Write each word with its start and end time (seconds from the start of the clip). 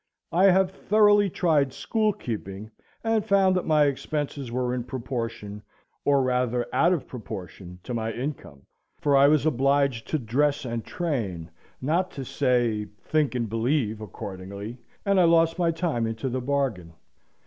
I 0.31 0.45
have 0.45 0.71
thoroughly 0.71 1.29
tried 1.29 1.73
school 1.73 2.11
keeping, 2.11 2.71
and 3.03 3.23
found 3.23 3.55
that 3.55 3.67
my 3.67 3.85
expenses 3.85 4.51
were 4.51 4.73
in 4.73 4.83
proportion, 4.85 5.61
or 6.05 6.23
rather 6.23 6.65
out 6.73 6.91
of 6.91 7.05
proportion, 7.07 7.77
to 7.83 7.93
my 7.93 8.11
income, 8.11 8.63
for 8.99 9.15
I 9.15 9.27
was 9.27 9.45
obliged 9.45 10.07
to 10.07 10.17
dress 10.17 10.65
and 10.65 10.83
train, 10.83 11.51
not 11.83 12.09
to 12.13 12.25
say 12.25 12.85
think 13.03 13.35
and 13.35 13.47
believe, 13.47 14.01
accordingly, 14.01 14.79
and 15.05 15.19
I 15.19 15.25
lost 15.25 15.59
my 15.59 15.69
time 15.69 16.07
into 16.07 16.29
the 16.29 16.41
bargain. 16.41 16.93